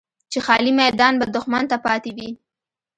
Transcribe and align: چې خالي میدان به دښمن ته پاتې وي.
چې 0.31 0.39
خالي 0.45 0.71
میدان 0.81 1.13
به 1.19 1.25
دښمن 1.35 1.63
ته 1.71 1.77
پاتې 1.85 2.11
وي. 2.15 2.29